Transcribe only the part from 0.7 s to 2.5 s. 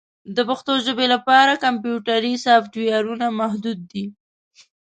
ژبې لپاره کمپیوټري